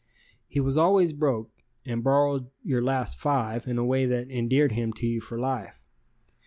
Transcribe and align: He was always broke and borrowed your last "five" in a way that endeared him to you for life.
He 0.47 0.59
was 0.59 0.79
always 0.79 1.13
broke 1.13 1.51
and 1.85 2.03
borrowed 2.03 2.49
your 2.63 2.81
last 2.81 3.19
"five" 3.19 3.67
in 3.67 3.77
a 3.77 3.85
way 3.85 4.07
that 4.07 4.31
endeared 4.31 4.71
him 4.71 4.93
to 4.93 5.05
you 5.05 5.21
for 5.21 5.37
life. 5.37 5.79